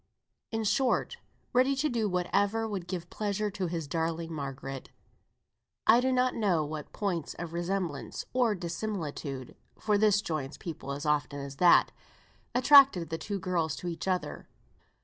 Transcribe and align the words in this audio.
In 0.49 0.63
short, 0.63 1.17
ready 1.53 1.75
to 1.75 1.87
do 1.87 2.09
whatever 2.09 2.67
would 2.67 2.87
give 2.87 3.11
pleasure 3.11 3.51
to 3.51 3.67
his 3.67 3.87
darling 3.87 4.33
Margaret. 4.33 4.89
I 5.85 6.01
do 6.01 6.11
not 6.11 6.33
know 6.33 6.65
what 6.65 6.91
points 6.91 7.35
of 7.35 7.53
resemblance 7.53 8.25
(or 8.33 8.55
dissimilitude, 8.55 9.55
for 9.77 9.99
the 9.99 10.07
one 10.07 10.23
joins 10.25 10.57
people 10.57 10.91
as 10.93 11.05
often 11.05 11.39
as 11.39 11.57
the 11.57 11.65
other) 11.65 11.91
attracted 12.55 13.11
the 13.11 13.19
two 13.19 13.37
girls 13.39 13.75
to 13.75 13.87
each 13.87 14.07
other. 14.07 14.47